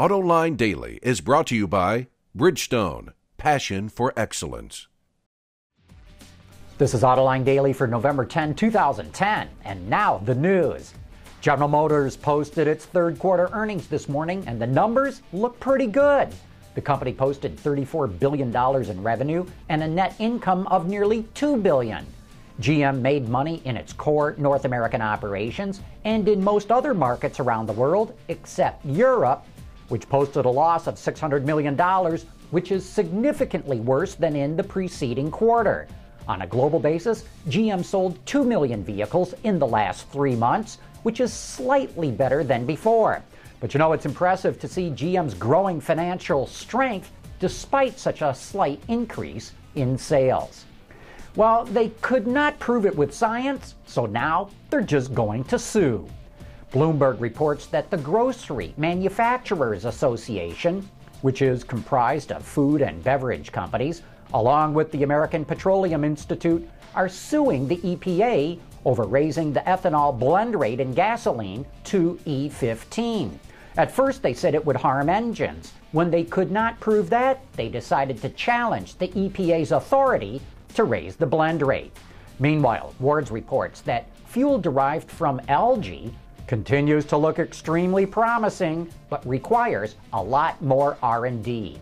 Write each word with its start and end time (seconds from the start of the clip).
AutoLine 0.00 0.56
Daily 0.56 0.98
is 1.02 1.20
brought 1.20 1.46
to 1.48 1.54
you 1.54 1.68
by 1.68 2.06
Bridgestone, 2.34 3.12
passion 3.36 3.90
for 3.90 4.14
excellence. 4.16 4.86
This 6.78 6.94
is 6.94 7.02
Autoline 7.02 7.44
Daily 7.44 7.74
for 7.74 7.86
November 7.86 8.24
10, 8.24 8.54
2010. 8.54 9.48
And 9.62 9.90
now 9.90 10.16
the 10.24 10.34
news. 10.34 10.94
General 11.42 11.68
Motors 11.68 12.16
posted 12.16 12.66
its 12.66 12.86
third 12.86 13.18
quarter 13.18 13.50
earnings 13.52 13.88
this 13.88 14.08
morning, 14.08 14.42
and 14.46 14.58
the 14.58 14.66
numbers 14.66 15.20
look 15.34 15.60
pretty 15.60 15.86
good. 15.86 16.28
The 16.74 16.80
company 16.80 17.12
posted 17.12 17.58
$34 17.58 18.18
billion 18.18 18.56
in 18.90 19.02
revenue 19.02 19.44
and 19.68 19.82
a 19.82 19.86
net 19.86 20.14
income 20.18 20.66
of 20.68 20.88
nearly 20.88 21.24
2 21.34 21.58
billion. 21.58 22.06
GM 22.62 23.02
made 23.02 23.28
money 23.28 23.60
in 23.66 23.76
its 23.76 23.92
core 23.92 24.34
North 24.38 24.64
American 24.64 25.02
operations 25.02 25.82
and 26.04 26.26
in 26.26 26.42
most 26.42 26.72
other 26.72 26.94
markets 26.94 27.38
around 27.38 27.66
the 27.66 27.74
world, 27.74 28.16
except 28.28 28.82
Europe, 28.86 29.44
which 29.90 30.08
posted 30.08 30.44
a 30.44 30.48
loss 30.48 30.86
of 30.86 30.94
$600 30.94 31.44
million, 31.44 31.76
which 32.50 32.72
is 32.72 32.88
significantly 32.88 33.80
worse 33.80 34.14
than 34.14 34.34
in 34.34 34.56
the 34.56 34.64
preceding 34.64 35.30
quarter. 35.30 35.86
On 36.28 36.42
a 36.42 36.46
global 36.46 36.78
basis, 36.78 37.24
GM 37.48 37.84
sold 37.84 38.24
2 38.26 38.44
million 38.44 38.84
vehicles 38.84 39.34
in 39.44 39.58
the 39.58 39.66
last 39.66 40.08
three 40.10 40.36
months, 40.36 40.78
which 41.02 41.20
is 41.20 41.32
slightly 41.32 42.10
better 42.10 42.44
than 42.44 42.64
before. 42.64 43.22
But 43.58 43.74
you 43.74 43.78
know, 43.78 43.92
it's 43.92 44.06
impressive 44.06 44.58
to 44.60 44.68
see 44.68 44.90
GM's 44.90 45.34
growing 45.34 45.80
financial 45.80 46.46
strength 46.46 47.10
despite 47.40 47.98
such 47.98 48.22
a 48.22 48.34
slight 48.34 48.80
increase 48.88 49.52
in 49.74 49.98
sales. 49.98 50.64
Well, 51.36 51.64
they 51.64 51.90
could 52.00 52.26
not 52.26 52.58
prove 52.58 52.86
it 52.86 52.96
with 52.96 53.14
science, 53.14 53.74
so 53.86 54.06
now 54.06 54.50
they're 54.68 54.82
just 54.82 55.14
going 55.14 55.44
to 55.44 55.58
sue. 55.58 56.08
Bloomberg 56.72 57.20
reports 57.20 57.66
that 57.66 57.90
the 57.90 57.96
Grocery 57.96 58.72
Manufacturers 58.76 59.84
Association, 59.84 60.88
which 61.22 61.42
is 61.42 61.64
comprised 61.64 62.30
of 62.30 62.44
food 62.44 62.80
and 62.80 63.02
beverage 63.02 63.50
companies, 63.50 64.02
along 64.34 64.74
with 64.74 64.92
the 64.92 65.02
American 65.02 65.44
Petroleum 65.44 66.04
Institute, 66.04 66.68
are 66.94 67.08
suing 67.08 67.66
the 67.66 67.78
EPA 67.78 68.60
over 68.84 69.02
raising 69.02 69.52
the 69.52 69.60
ethanol 69.60 70.16
blend 70.16 70.58
rate 70.58 70.78
in 70.78 70.94
gasoline 70.94 71.66
to 71.84 72.18
E15. 72.24 73.32
At 73.76 73.90
first, 73.90 74.22
they 74.22 74.34
said 74.34 74.54
it 74.54 74.64
would 74.64 74.76
harm 74.76 75.08
engines. 75.08 75.72
When 75.90 76.10
they 76.10 76.22
could 76.22 76.52
not 76.52 76.78
prove 76.78 77.10
that, 77.10 77.40
they 77.54 77.68
decided 77.68 78.20
to 78.22 78.28
challenge 78.30 78.96
the 78.96 79.08
EPA's 79.08 79.72
authority 79.72 80.40
to 80.74 80.84
raise 80.84 81.16
the 81.16 81.26
blend 81.26 81.62
rate. 81.62 81.96
Meanwhile, 82.38 82.94
Wards 83.00 83.32
reports 83.32 83.80
that 83.82 84.06
fuel 84.26 84.58
derived 84.58 85.10
from 85.10 85.40
algae 85.48 86.14
continues 86.50 87.04
to 87.04 87.16
look 87.16 87.38
extremely 87.38 88.04
promising 88.04 88.90
but 89.08 89.24
requires 89.24 89.94
a 90.14 90.20
lot 90.20 90.60
more 90.60 90.98
R&D. 91.00 91.78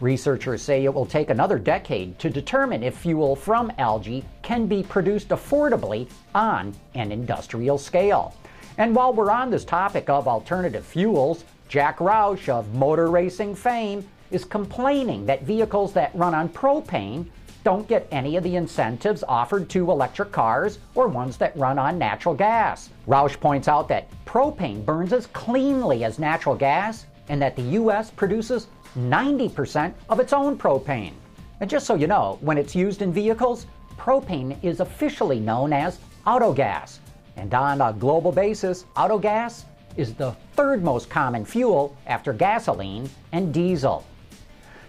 Researchers 0.00 0.62
say 0.62 0.84
it 0.84 0.94
will 0.94 1.04
take 1.04 1.28
another 1.28 1.58
decade 1.58 2.16
to 2.20 2.30
determine 2.30 2.84
if 2.84 2.96
fuel 2.96 3.34
from 3.34 3.72
algae 3.78 4.24
can 4.42 4.68
be 4.68 4.84
produced 4.84 5.30
affordably 5.30 6.08
on 6.36 6.72
an 6.94 7.10
industrial 7.10 7.76
scale. 7.76 8.32
And 8.78 8.94
while 8.94 9.12
we're 9.12 9.28
on 9.28 9.50
this 9.50 9.64
topic 9.64 10.08
of 10.08 10.28
alternative 10.28 10.86
fuels, 10.86 11.44
Jack 11.68 11.98
Roush 11.98 12.48
of 12.48 12.72
motor 12.74 13.10
racing 13.10 13.56
fame 13.56 14.08
is 14.30 14.44
complaining 14.44 15.26
that 15.26 15.42
vehicles 15.42 15.92
that 15.94 16.14
run 16.14 16.32
on 16.32 16.48
propane 16.48 17.26
don't 17.64 17.86
get 17.86 18.08
any 18.10 18.36
of 18.36 18.42
the 18.42 18.56
incentives 18.56 19.22
offered 19.28 19.68
to 19.70 19.90
electric 19.90 20.32
cars 20.32 20.78
or 20.94 21.06
ones 21.06 21.36
that 21.36 21.56
run 21.56 21.78
on 21.78 21.98
natural 21.98 22.34
gas. 22.34 22.90
Roush 23.06 23.38
points 23.38 23.68
out 23.68 23.88
that 23.88 24.08
propane 24.24 24.84
burns 24.84 25.12
as 25.12 25.26
cleanly 25.28 26.04
as 26.04 26.18
natural 26.18 26.56
gas 26.56 27.06
and 27.28 27.40
that 27.40 27.54
the 27.54 27.62
U.S. 27.62 28.10
produces 28.10 28.66
90% 28.98 29.94
of 30.08 30.18
its 30.18 30.32
own 30.32 30.58
propane. 30.58 31.12
And 31.60 31.70
just 31.70 31.86
so 31.86 31.94
you 31.94 32.08
know, 32.08 32.38
when 32.40 32.58
it's 32.58 32.74
used 32.74 33.02
in 33.02 33.12
vehicles, 33.12 33.66
propane 33.96 34.56
is 34.64 34.80
officially 34.80 35.38
known 35.38 35.72
as 35.72 35.98
autogas. 36.26 36.98
And 37.36 37.54
on 37.54 37.80
a 37.80 37.92
global 37.92 38.32
basis, 38.32 38.84
autogas 38.96 39.64
is 39.96 40.14
the 40.14 40.32
third 40.54 40.82
most 40.82 41.08
common 41.08 41.44
fuel 41.44 41.96
after 42.06 42.32
gasoline 42.32 43.08
and 43.32 43.54
diesel. 43.54 44.04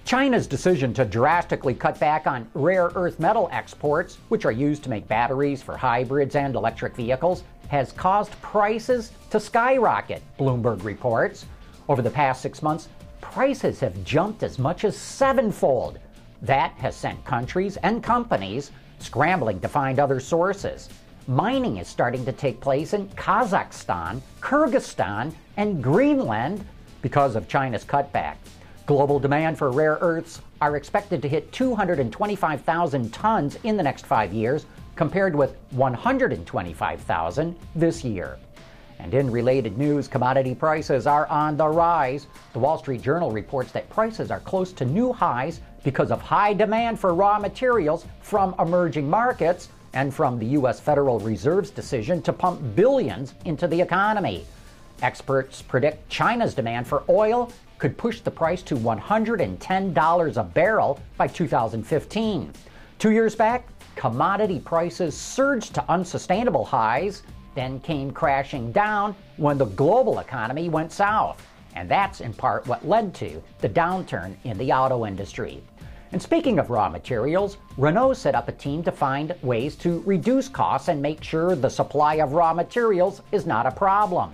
China's 0.05 0.47
decision 0.47 0.93
to 0.93 1.05
drastically 1.05 1.73
cut 1.73 1.97
back 1.97 2.27
on 2.27 2.49
rare 2.53 2.91
earth 2.95 3.19
metal 3.19 3.47
exports, 3.53 4.17
which 4.27 4.43
are 4.43 4.51
used 4.51 4.83
to 4.83 4.89
make 4.89 5.07
batteries 5.07 5.61
for 5.61 5.77
hybrids 5.77 6.35
and 6.35 6.55
electric 6.55 6.95
vehicles, 6.95 7.43
has 7.69 7.93
caused 7.93 8.39
prices 8.41 9.13
to 9.31 9.39
skyrocket, 9.39 10.21
Bloomberg 10.37 10.83
reports. 10.83 11.45
Over 11.87 12.01
the 12.01 12.09
past 12.09 12.41
six 12.41 12.61
months, 12.61 12.89
prices 13.21 13.79
have 13.79 14.03
jumped 14.03 14.43
as 14.43 14.59
much 14.59 14.83
as 14.83 14.97
sevenfold. 14.97 15.99
That 16.41 16.73
has 16.73 16.95
sent 16.95 17.23
countries 17.23 17.77
and 17.77 18.03
companies 18.03 18.71
scrambling 18.99 19.61
to 19.61 19.69
find 19.69 19.99
other 19.99 20.19
sources. 20.19 20.89
Mining 21.27 21.77
is 21.77 21.87
starting 21.87 22.25
to 22.25 22.33
take 22.33 22.59
place 22.59 22.93
in 22.93 23.07
Kazakhstan, 23.09 24.19
Kyrgyzstan, 24.41 25.33
and 25.55 25.81
Greenland 25.81 26.65
because 27.01 27.37
of 27.37 27.47
China's 27.47 27.85
cutback. 27.85 28.35
Global 28.85 29.17
demand 29.17 29.57
for 29.57 29.71
rare 29.71 29.97
earths 30.01 30.41
are 30.59 30.75
expected 30.75 31.21
to 31.21 31.29
hit 31.29 31.49
225,000 31.53 33.13
tons 33.13 33.57
in 33.63 33.77
the 33.77 33.83
next 33.83 34.05
five 34.05 34.33
years, 34.33 34.66
compared 34.97 35.33
with 35.33 35.55
125,000 35.71 37.55
this 37.75 38.03
year. 38.03 38.38
And 38.99 39.13
in 39.13 39.31
related 39.31 39.77
news, 39.77 40.09
commodity 40.09 40.53
prices 40.53 41.07
are 41.07 41.27
on 41.27 41.55
the 41.55 41.67
rise. 41.67 42.27
The 42.51 42.59
Wall 42.59 42.77
Street 42.77 43.01
Journal 43.01 43.31
reports 43.31 43.71
that 43.71 43.89
prices 43.89 44.31
are 44.31 44.41
close 44.41 44.73
to 44.73 44.83
new 44.83 45.13
highs 45.13 45.61
because 45.85 46.11
of 46.11 46.21
high 46.21 46.53
demand 46.53 47.00
for 47.00 47.13
raw 47.13 47.39
materials 47.39 48.05
from 48.21 48.53
emerging 48.59 49.09
markets 49.09 49.69
and 49.94 50.13
from 50.13 50.39
the 50.39 50.45
U.S. 50.47 50.81
Federal 50.81 51.19
Reserve's 51.19 51.69
decision 51.69 52.21
to 52.23 52.33
pump 52.33 52.75
billions 52.75 53.33
into 53.45 53.65
the 53.65 53.79
economy. 53.79 54.45
Experts 55.03 55.61
predict 55.61 56.09
China's 56.09 56.53
demand 56.53 56.87
for 56.87 57.03
oil 57.09 57.51
could 57.77 57.97
push 57.97 58.21
the 58.21 58.31
price 58.31 58.61
to 58.63 58.75
$110 58.75 60.37
a 60.37 60.43
barrel 60.43 60.99
by 61.17 61.27
2015. 61.27 62.53
Two 62.99 63.11
years 63.11 63.35
back, 63.35 63.67
commodity 63.97 64.61
prices 64.61 65.15
surged 65.15 65.75
to 65.75 65.91
unsustainable 65.91 66.63
highs, 66.63 67.23
then 67.53 67.81
came 67.81 68.11
crashing 68.11 68.71
down 68.71 69.13
when 69.35 69.57
the 69.57 69.65
global 69.65 70.19
economy 70.19 70.69
went 70.69 70.93
south. 70.93 71.45
And 71.75 71.89
that's 71.89 72.21
in 72.21 72.33
part 72.33 72.65
what 72.65 72.87
led 72.87 73.13
to 73.15 73.43
the 73.59 73.67
downturn 73.67 74.37
in 74.45 74.57
the 74.57 74.71
auto 74.71 75.05
industry. 75.05 75.61
And 76.13 76.21
speaking 76.21 76.59
of 76.59 76.69
raw 76.69 76.87
materials, 76.87 77.57
Renault 77.75 78.13
set 78.13 78.35
up 78.35 78.47
a 78.47 78.53
team 78.53 78.83
to 78.83 78.91
find 78.91 79.35
ways 79.41 79.75
to 79.77 80.01
reduce 80.05 80.47
costs 80.47 80.87
and 80.87 81.01
make 81.01 81.21
sure 81.21 81.55
the 81.55 81.69
supply 81.69 82.15
of 82.15 82.31
raw 82.31 82.53
materials 82.53 83.21
is 83.33 83.45
not 83.45 83.65
a 83.65 83.71
problem. 83.71 84.31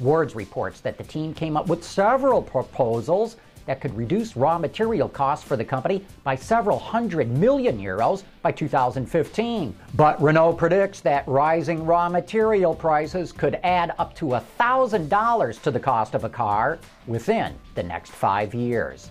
Wards 0.00 0.34
reports 0.34 0.80
that 0.80 0.98
the 0.98 1.04
team 1.04 1.32
came 1.34 1.56
up 1.56 1.68
with 1.68 1.84
several 1.84 2.42
proposals 2.42 3.36
that 3.66 3.80
could 3.80 3.96
reduce 3.96 4.36
raw 4.36 4.58
material 4.58 5.08
costs 5.08 5.46
for 5.46 5.56
the 5.56 5.64
company 5.64 6.04
by 6.22 6.36
several 6.36 6.78
hundred 6.78 7.30
million 7.30 7.78
euros 7.78 8.24
by 8.42 8.52
2015. 8.52 9.74
But 9.94 10.20
Renault 10.20 10.54
predicts 10.54 11.00
that 11.00 11.26
rising 11.26 11.84
raw 11.86 12.08
material 12.08 12.74
prices 12.74 13.32
could 13.32 13.58
add 13.62 13.94
up 13.98 14.14
to 14.16 14.26
$1,000 14.26 15.62
to 15.62 15.70
the 15.70 15.80
cost 15.80 16.14
of 16.14 16.24
a 16.24 16.28
car 16.28 16.78
within 17.06 17.54
the 17.74 17.82
next 17.82 18.10
five 18.10 18.54
years. 18.54 19.10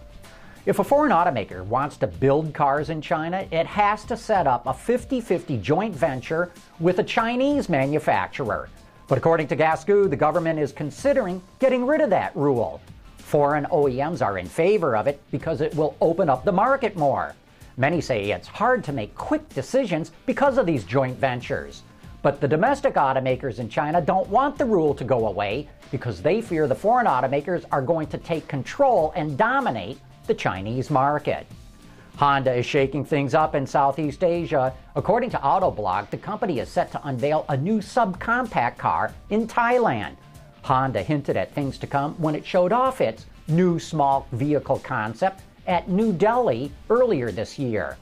If 0.66 0.80
a 0.80 0.84
foreign 0.84 1.12
automaker 1.12 1.66
wants 1.66 1.98
to 1.98 2.08
build 2.08 2.54
cars 2.54 2.90
in 2.90 3.02
China, 3.02 3.46
it 3.52 3.66
has 3.66 4.06
to 4.06 4.16
set 4.16 4.48
up 4.48 4.66
a 4.66 4.74
50 4.74 5.20
50 5.20 5.58
joint 5.58 5.94
venture 5.94 6.52
with 6.80 7.00
a 7.00 7.04
Chinese 7.04 7.68
manufacturer. 7.68 8.70
But 9.08 9.18
according 9.18 9.48
to 9.48 9.56
Gasgoo, 9.56 10.10
the 10.10 10.16
government 10.16 10.60
is 10.60 10.72
considering 10.72 11.42
getting 11.60 11.86
rid 11.86 12.02
of 12.02 12.10
that 12.12 12.36
rule. 12.36 12.82
Foreign 13.18 13.66
OEMs 13.66 14.26
are 14.26 14.38
in 14.38 14.48
favor 14.48 14.96
of 14.96 15.08
it 15.08 15.20
because 15.32 15.62
it 15.62 15.76
will 15.76 15.98
open 16.02 16.30
up 16.30 16.46
the 16.46 16.52
market 16.52 16.96
more. 16.96 17.36
Many 17.78 18.02
say 18.02 18.32
it's 18.32 18.48
hard 18.48 18.84
to 18.84 18.94
make 18.94 19.16
quick 19.16 19.48
decisions 19.50 20.12
because 20.26 20.58
of 20.58 20.66
these 20.66 20.84
joint 20.84 21.18
ventures. 21.18 21.82
But 22.22 22.40
the 22.40 22.48
domestic 22.48 22.94
automakers 22.94 23.60
in 23.60 23.68
China 23.68 24.00
don't 24.00 24.30
want 24.30 24.58
the 24.58 24.66
rule 24.66 24.94
to 24.94 25.04
go 25.04 25.28
away 25.28 25.68
because 25.92 26.22
they 26.22 26.42
fear 26.42 26.68
the 26.68 26.76
foreign 26.76 27.08
automakers 27.08 27.66
are 27.72 27.82
going 27.82 28.08
to 28.08 28.18
take 28.18 28.48
control 28.48 29.12
and 29.16 29.38
dominate 29.38 30.00
the 30.28 30.34
Chinese 30.34 30.90
market. 30.90 31.46
Honda 32.18 32.54
is 32.54 32.66
shaking 32.66 33.04
things 33.04 33.34
up 33.34 33.56
in 33.56 33.66
Southeast 33.66 34.24
Asia. 34.24 34.74
According 34.96 35.32
to 35.32 35.38
Autoblog, 35.38 36.10
the 36.12 36.18
company 36.18 36.60
is 36.60 36.70
set 36.70 36.92
to 36.92 37.08
unveil 37.08 37.44
a 37.50 37.58
new 37.58 37.80
subcompact 37.80 38.78
car 38.78 39.14
in 39.32 39.48
Thailand. 39.48 40.16
Honda 40.62 41.02
hinted 41.02 41.36
at 41.36 41.54
things 41.54 41.78
to 41.80 41.88
come 41.88 42.14
when 42.20 42.36
it 42.36 42.46
showed 42.46 42.72
off 42.72 43.02
its 43.02 43.26
new 43.48 43.80
small 43.80 44.28
vehicle 44.32 44.80
concept 44.80 45.42
at 45.66 45.90
New 45.90 46.14
Delhi 46.14 46.72
earlier 46.90 47.32
this 47.32 47.58
year. 47.58 47.98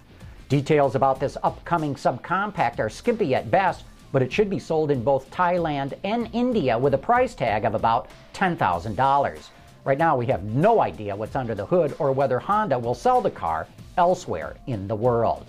Details 0.49 0.95
about 0.95 1.19
this 1.19 1.37
upcoming 1.43 1.95
subcompact 1.95 2.79
are 2.79 2.89
skimpy 2.89 3.33
at 3.33 3.49
best, 3.49 3.85
but 4.11 4.21
it 4.21 4.31
should 4.31 4.49
be 4.49 4.59
sold 4.59 4.91
in 4.91 5.03
both 5.03 5.31
Thailand 5.31 5.93
and 6.03 6.29
India 6.33 6.77
with 6.77 6.93
a 6.93 6.97
price 6.97 7.33
tag 7.33 7.63
of 7.63 7.75
about 7.75 8.09
$10,000. 8.33 9.49
Right 9.83 9.97
now, 9.97 10.15
we 10.15 10.27
have 10.27 10.43
no 10.43 10.79
idea 10.79 11.15
what's 11.15 11.35
under 11.35 11.55
the 11.55 11.65
hood 11.65 11.95
or 11.97 12.11
whether 12.11 12.37
Honda 12.37 12.77
will 12.77 12.93
sell 12.93 13.19
the 13.19 13.31
car 13.31 13.65
elsewhere 13.97 14.55
in 14.67 14.87
the 14.87 14.95
world. 14.95 15.47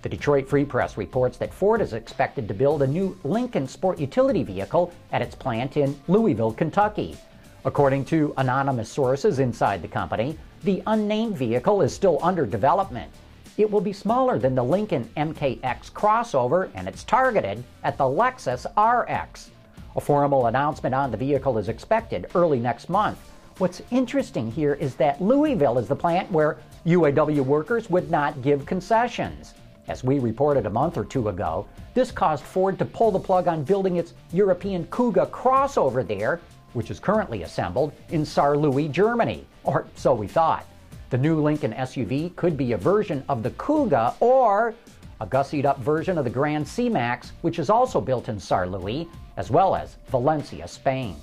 The 0.00 0.08
Detroit 0.08 0.48
Free 0.48 0.64
Press 0.64 0.96
reports 0.96 1.36
that 1.36 1.52
Ford 1.52 1.82
is 1.82 1.92
expected 1.92 2.48
to 2.48 2.54
build 2.54 2.80
a 2.80 2.86
new 2.86 3.18
Lincoln 3.24 3.68
Sport 3.68 3.98
utility 3.98 4.42
vehicle 4.42 4.90
at 5.12 5.20
its 5.20 5.34
plant 5.34 5.76
in 5.76 6.00
Louisville, 6.08 6.52
Kentucky. 6.52 7.18
According 7.66 8.06
to 8.06 8.32
anonymous 8.38 8.88
sources 8.88 9.38
inside 9.38 9.82
the 9.82 9.88
company, 9.88 10.38
the 10.64 10.82
unnamed 10.86 11.36
vehicle 11.36 11.82
is 11.82 11.92
still 11.92 12.18
under 12.22 12.46
development. 12.46 13.12
It 13.58 13.70
will 13.70 13.82
be 13.82 13.92
smaller 13.92 14.38
than 14.38 14.54
the 14.54 14.64
Lincoln 14.64 15.10
MKX 15.14 15.92
crossover 15.92 16.70
and 16.74 16.88
it's 16.88 17.04
targeted 17.04 17.62
at 17.84 17.98
the 17.98 18.04
Lexus 18.04 18.64
RX. 18.76 19.50
A 19.96 20.00
formal 20.00 20.46
announcement 20.46 20.94
on 20.94 21.10
the 21.10 21.16
vehicle 21.18 21.58
is 21.58 21.68
expected 21.68 22.30
early 22.34 22.60
next 22.60 22.88
month. 22.88 23.18
What's 23.58 23.82
interesting 23.90 24.52
here 24.52 24.74
is 24.74 24.94
that 24.96 25.20
Louisville 25.20 25.78
is 25.78 25.88
the 25.88 25.96
plant 25.96 26.30
where 26.30 26.58
UAW 26.86 27.40
workers 27.40 27.90
would 27.90 28.08
not 28.08 28.40
give 28.40 28.64
concessions. 28.64 29.54
As 29.88 30.04
we 30.04 30.20
reported 30.20 30.64
a 30.64 30.70
month 30.70 30.96
or 30.96 31.04
two 31.04 31.28
ago, 31.28 31.66
this 31.92 32.12
caused 32.12 32.44
Ford 32.44 32.78
to 32.78 32.84
pull 32.84 33.10
the 33.10 33.18
plug 33.18 33.48
on 33.48 33.64
building 33.64 33.96
its 33.96 34.14
European 34.32 34.84
Kuga 34.86 35.28
crossover 35.30 36.06
there, 36.06 36.40
which 36.74 36.92
is 36.92 37.00
currently 37.00 37.42
assembled 37.42 37.92
in 38.10 38.22
Saarlouis, 38.22 38.92
Germany. 38.92 39.44
Or 39.64 39.88
so 39.96 40.14
we 40.14 40.28
thought. 40.28 40.64
The 41.10 41.18
new 41.18 41.42
Lincoln 41.42 41.72
SUV 41.72 42.36
could 42.36 42.56
be 42.56 42.72
a 42.72 42.76
version 42.76 43.24
of 43.28 43.42
the 43.42 43.50
Kuga 43.50 44.14
or 44.20 44.72
a 45.20 45.26
gussied 45.26 45.64
up 45.64 45.80
version 45.80 46.16
of 46.16 46.22
the 46.22 46.30
Grand 46.30 46.68
C-Max, 46.68 47.32
which 47.40 47.58
is 47.58 47.70
also 47.70 48.00
built 48.00 48.28
in 48.28 48.36
Saarlouis, 48.36 49.08
as 49.36 49.50
well 49.50 49.74
as 49.74 49.96
Valencia, 50.10 50.68
Spain. 50.68 51.16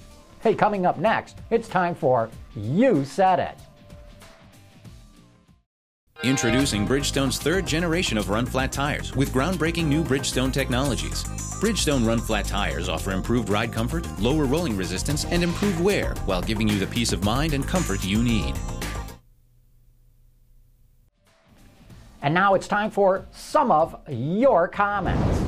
Hey, 0.46 0.54
coming 0.54 0.86
up 0.86 1.00
next, 1.00 1.40
it's 1.50 1.68
time 1.68 1.96
for 1.96 2.30
You 2.56 3.04
Said 3.04 3.40
It. 3.40 3.58
Introducing 6.24 6.88
Bridgestone's 6.88 7.40
third 7.40 7.66
generation 7.66 8.16
of 8.16 8.30
run 8.30 8.46
flat 8.46 8.72
tires 8.72 9.16
with 9.16 9.34
groundbreaking 9.34 9.86
new 9.86 10.04
Bridgestone 10.04 10.54
technologies. 10.54 11.24
Bridgestone 11.60 12.06
run 12.06 12.20
flat 12.20 12.46
tires 12.46 12.90
offer 12.90 13.10
improved 13.10 13.50
ride 13.50 13.74
comfort, 13.74 14.08
lower 14.20 14.46
rolling 14.46 14.78
resistance, 14.78 15.26
and 15.26 15.44
improved 15.44 15.80
wear 15.82 16.14
while 16.28 16.44
giving 16.44 16.68
you 16.68 16.78
the 16.78 16.86
peace 16.86 17.12
of 17.12 17.24
mind 17.24 17.56
and 17.56 17.68
comfort 17.68 18.06
you 18.06 18.22
need. 18.22 18.54
And 22.22 22.36
now 22.36 22.54
it's 22.54 22.68
time 22.68 22.92
for 22.92 23.26
some 23.32 23.72
of 23.72 24.00
your 24.08 24.68
comments. 24.68 25.45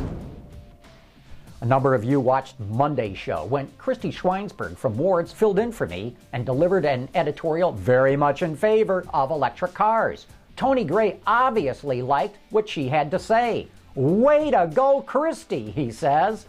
A 1.62 1.66
number 1.66 1.96
of 1.96 2.04
you 2.04 2.20
watched 2.20 2.60
Monday's 2.60 3.18
show 3.18 3.46
when 3.46 3.68
Christy 3.80 4.12
Schweinsberg 4.12 4.78
from 4.78 4.96
Wards 4.96 5.34
filled 5.34 5.58
in 5.58 5.72
for 5.72 5.88
me 5.88 6.16
and 6.32 6.46
delivered 6.46 6.86
an 6.86 7.10
editorial 7.16 7.72
very 7.72 8.16
much 8.16 8.44
in 8.44 8.56
favor 8.56 9.04
of 9.12 9.32
electric 9.32 9.74
cars. 9.74 10.28
Tony 10.56 10.84
Gray 10.84 11.20
obviously 11.26 12.04
liked 12.04 12.38
what 12.52 12.70
she 12.70 12.88
had 12.88 13.10
to 13.10 13.18
say. 13.18 13.68
Way 13.96 14.52
to 14.52 14.70
go, 14.72 15.02
Christy, 15.02 15.72
he 15.72 15.92
says. 15.92 16.46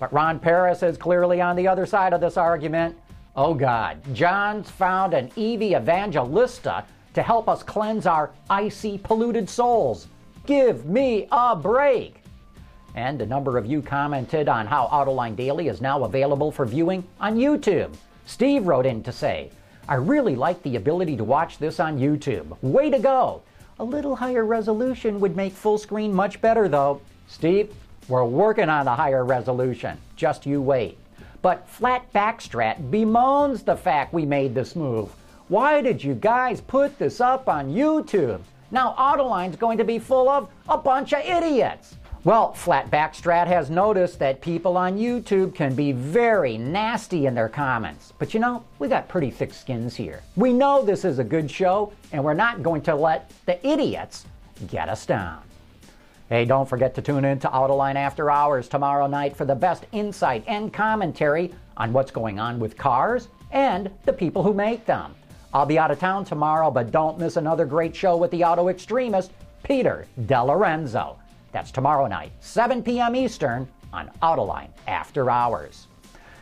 But 0.00 0.12
Ron 0.12 0.40
Paris 0.40 0.82
is 0.82 0.98
clearly 0.98 1.40
on 1.40 1.54
the 1.54 1.68
other 1.68 1.86
side 1.86 2.12
of 2.12 2.20
this 2.20 2.36
argument. 2.36 2.98
Oh 3.36 3.54
God, 3.54 3.98
John's 4.12 4.68
found 4.68 5.14
an 5.14 5.26
EV 5.36 5.80
Evangelista 5.80 6.84
to 7.14 7.22
help 7.22 7.48
us 7.48 7.62
cleanse 7.62 8.06
our 8.06 8.30
icy, 8.50 8.98
polluted 8.98 9.48
souls. 9.48 10.08
Give 10.46 10.84
me 10.84 11.28
a 11.30 11.54
break. 11.54 12.24
And 12.98 13.22
a 13.22 13.26
number 13.26 13.56
of 13.56 13.64
you 13.64 13.80
commented 13.80 14.48
on 14.48 14.66
how 14.66 14.88
Autoline 14.88 15.36
Daily 15.36 15.68
is 15.68 15.80
now 15.80 16.02
available 16.02 16.50
for 16.50 16.66
viewing 16.66 17.04
on 17.20 17.36
YouTube. 17.36 17.94
Steve 18.26 18.66
wrote 18.66 18.86
in 18.86 19.04
to 19.04 19.12
say, 19.12 19.52
I 19.88 19.94
really 19.94 20.34
like 20.34 20.60
the 20.64 20.74
ability 20.74 21.16
to 21.18 21.22
watch 21.22 21.58
this 21.58 21.78
on 21.78 22.00
YouTube. 22.00 22.60
Way 22.60 22.90
to 22.90 22.98
go! 22.98 23.42
A 23.78 23.84
little 23.84 24.16
higher 24.16 24.44
resolution 24.44 25.20
would 25.20 25.36
make 25.36 25.52
full 25.52 25.78
screen 25.78 26.12
much 26.12 26.40
better, 26.40 26.68
though. 26.68 27.00
Steve, 27.28 27.72
we're 28.08 28.24
working 28.24 28.68
on 28.68 28.88
a 28.88 28.96
higher 28.96 29.24
resolution. 29.24 29.96
Just 30.16 30.44
you 30.44 30.60
wait. 30.60 30.98
But 31.40 31.68
Flat 31.68 32.12
Backstrat 32.12 32.90
bemoans 32.90 33.62
the 33.62 33.76
fact 33.76 34.12
we 34.12 34.26
made 34.26 34.56
this 34.56 34.74
move. 34.74 35.12
Why 35.46 35.82
did 35.82 36.02
you 36.02 36.16
guys 36.16 36.60
put 36.60 36.98
this 36.98 37.20
up 37.20 37.48
on 37.48 37.72
YouTube? 37.72 38.40
Now 38.72 38.96
Autoline's 38.98 39.54
going 39.54 39.78
to 39.78 39.84
be 39.84 40.00
full 40.00 40.28
of 40.28 40.48
a 40.68 40.76
bunch 40.76 41.12
of 41.12 41.20
idiots. 41.20 41.94
Well, 42.24 42.52
Flat 42.52 42.90
Backstrat 42.90 43.46
has 43.46 43.70
noticed 43.70 44.18
that 44.18 44.40
people 44.40 44.76
on 44.76 44.98
YouTube 44.98 45.54
can 45.54 45.76
be 45.76 45.92
very 45.92 46.58
nasty 46.58 47.26
in 47.26 47.34
their 47.34 47.48
comments. 47.48 48.12
But 48.18 48.34
you 48.34 48.40
know, 48.40 48.64
we 48.80 48.88
got 48.88 49.08
pretty 49.08 49.30
thick 49.30 49.54
skins 49.54 49.94
here. 49.94 50.22
We 50.34 50.52
know 50.52 50.84
this 50.84 51.04
is 51.04 51.20
a 51.20 51.24
good 51.24 51.48
show, 51.48 51.92
and 52.10 52.24
we're 52.24 52.34
not 52.34 52.62
going 52.62 52.82
to 52.82 52.94
let 52.96 53.30
the 53.46 53.64
idiots 53.66 54.26
get 54.66 54.88
us 54.88 55.06
down. 55.06 55.42
Hey, 56.28 56.44
don't 56.44 56.68
forget 56.68 56.94
to 56.96 57.02
tune 57.02 57.24
in 57.24 57.38
to 57.38 57.48
Autoline 57.48 57.94
After 57.94 58.30
Hours 58.30 58.68
tomorrow 58.68 59.06
night 59.06 59.36
for 59.36 59.44
the 59.44 59.54
best 59.54 59.86
insight 59.92 60.42
and 60.48 60.72
commentary 60.72 61.54
on 61.76 61.92
what's 61.92 62.10
going 62.10 62.40
on 62.40 62.58
with 62.58 62.76
cars 62.76 63.28
and 63.52 63.90
the 64.04 64.12
people 64.12 64.42
who 64.42 64.52
make 64.52 64.84
them. 64.84 65.14
I'll 65.54 65.66
be 65.66 65.78
out 65.78 65.92
of 65.92 66.00
town 66.00 66.24
tomorrow, 66.24 66.70
but 66.70 66.90
don't 66.90 67.18
miss 67.18 67.36
another 67.36 67.64
great 67.64 67.94
show 67.94 68.16
with 68.16 68.32
the 68.32 68.44
auto 68.44 68.68
extremist, 68.68 69.30
Peter 69.62 70.04
DeLorenzo. 70.22 71.16
That's 71.52 71.70
tomorrow 71.70 72.06
night, 72.06 72.32
7 72.40 72.82
p.m. 72.82 73.16
Eastern, 73.16 73.68
on 73.92 74.10
Autoline 74.22 74.68
After 74.86 75.30
Hours. 75.30 75.86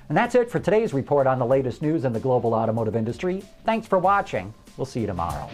And 0.09 0.17
that's 0.17 0.35
it 0.35 0.51
for 0.51 0.59
today's 0.59 0.93
report 0.95 1.27
on 1.27 1.39
the 1.39 1.47
latest 1.47 1.83
news 1.83 2.05
in 2.05 2.13
the 2.13 2.21
global 2.21 2.55
automotive 2.55 2.97
industry. 2.97 3.43
Thanks 3.65 3.87
for 3.87 3.99
watching. 3.99 4.53
We'll 4.77 4.87
see 4.87 5.01
you 5.01 5.07
tomorrow. 5.07 5.49